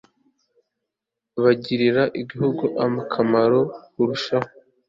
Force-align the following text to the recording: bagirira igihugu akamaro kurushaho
bagirira 1.43 2.03
igihugu 2.21 2.63
akamaro 2.85 3.59
kurushaho 3.91 4.49